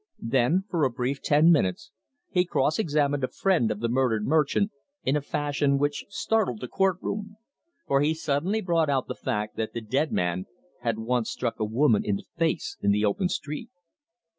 Then, 0.17 0.63
for 0.67 0.83
a 0.83 0.89
brief 0.89 1.21
ten 1.21 1.51
minutes, 1.51 1.91
he 2.31 2.43
cross 2.43 2.79
examined 2.79 3.23
a 3.23 3.27
friend 3.27 3.69
of 3.69 3.81
the 3.81 3.87
murdered 3.87 4.25
merchant 4.25 4.71
in 5.03 5.15
a 5.15 5.21
fashion 5.21 5.77
which 5.77 6.05
startled 6.09 6.59
the 6.59 6.67
court 6.67 6.97
room, 7.03 7.37
for 7.85 8.01
he 8.01 8.15
suddenly 8.15 8.61
brought 8.61 8.89
out 8.89 9.07
the 9.07 9.13
fact 9.13 9.57
that 9.57 9.73
the 9.73 9.79
dead 9.81 10.11
man 10.11 10.47
had 10.81 10.97
once 10.97 11.29
struck 11.29 11.59
a 11.59 11.65
woman 11.65 12.03
in 12.03 12.15
the 12.15 12.25
face 12.35 12.77
in 12.81 12.89
the 12.89 13.05
open 13.05 13.29
street. 13.29 13.69